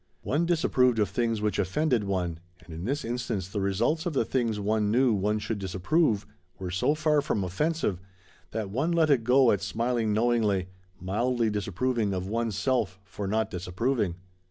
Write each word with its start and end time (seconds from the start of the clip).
One 0.23 0.47
disapproved 0.47 0.97
of 0.97 1.09
things 1.09 1.41
which 1.41 1.59
offended 1.59 2.05
one, 2.05 2.39
and 2.65 2.73
in 2.73 2.85
this 2.85 3.05
instance 3.05 3.47
the 3.47 3.61
results 3.61 4.07
of 4.07 4.13
the 4.13 4.25
things 4.25 4.59
one 4.59 4.89
knew 4.89 5.13
one 5.13 5.37
should 5.37 5.59
disapprove 5.59 6.25
were 6.57 6.71
so 6.71 6.95
far 6.95 7.21
from 7.21 7.43
offensive 7.43 7.99
that 8.49 8.71
one 8.71 8.91
let 8.93 9.11
it 9.11 9.23
go 9.23 9.51
at 9.51 9.61
smiling 9.61 10.11
knowingly, 10.11 10.69
mildly 10.99 11.51
disapproving 11.51 12.15
of 12.15 12.25
one's 12.27 12.57
self 12.57 12.99
for 13.05 13.27
not 13.27 13.51
disapproving. 13.51 14.15